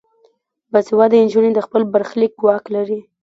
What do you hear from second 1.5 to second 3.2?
د خپل برخلیک واک لري.